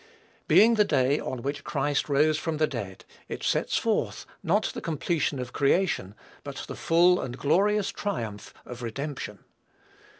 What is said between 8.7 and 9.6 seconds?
redemption.